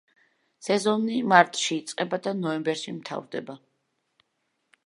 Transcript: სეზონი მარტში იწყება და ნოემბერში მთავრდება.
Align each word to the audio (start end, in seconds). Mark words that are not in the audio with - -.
სეზონი 0.67 1.17
მარტში 1.33 1.77
იწყება 1.83 2.21
და 2.29 2.35
ნოემბერში 2.39 2.97
მთავრდება. 2.97 3.59